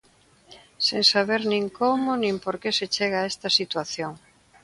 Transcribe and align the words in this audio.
Sen 0.85 1.03
saber 1.13 1.41
nin 1.51 1.65
como 1.79 2.09
nin 2.23 2.35
por 2.43 2.55
que 2.61 2.71
se 2.77 2.85
chega 2.95 3.17
a 3.21 3.29
esta 3.33 3.49
situación. 3.59 4.11